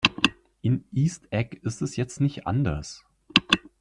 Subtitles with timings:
[0.63, 3.05] In East Egg ist es jetzt nicht anders.